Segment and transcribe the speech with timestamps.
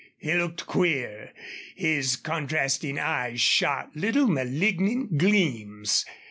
[0.17, 1.31] He looked queer.
[1.75, 6.07] His contrasting eyes shot little malignant gleams.